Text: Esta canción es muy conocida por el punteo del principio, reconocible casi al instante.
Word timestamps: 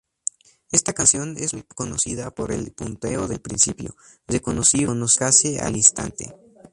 Esta 0.71 0.93
canción 0.93 1.35
es 1.37 1.53
muy 1.53 1.61
conocida 1.61 2.31
por 2.31 2.51
el 2.51 2.71
punteo 2.71 3.27
del 3.27 3.39
principio, 3.39 3.95
reconocible 4.25 4.95
casi 5.15 5.59
al 5.59 5.77
instante. 5.77 6.35